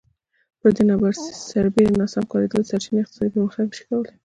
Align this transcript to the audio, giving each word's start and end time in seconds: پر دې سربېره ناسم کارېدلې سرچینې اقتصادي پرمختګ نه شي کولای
پر 0.59 0.69
دې 0.75 0.83
سربېره 1.49 1.93
ناسم 1.99 2.23
کارېدلې 2.31 2.67
سرچینې 2.69 3.01
اقتصادي 3.01 3.29
پرمختګ 3.33 3.65
نه 3.69 3.73
شي 3.77 3.83
کولای 3.89 4.13